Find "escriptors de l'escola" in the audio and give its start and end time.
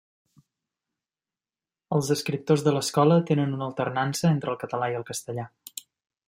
2.15-3.19